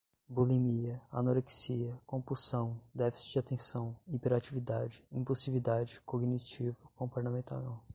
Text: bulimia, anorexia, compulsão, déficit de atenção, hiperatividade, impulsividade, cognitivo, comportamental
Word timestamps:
bulimia, 0.27 0.99
anorexia, 1.11 1.95
compulsão, 2.07 2.81
déficit 2.91 3.33
de 3.33 3.37
atenção, 3.37 3.95
hiperatividade, 4.11 5.05
impulsividade, 5.11 6.01
cognitivo, 6.07 6.75
comportamental 6.95 7.83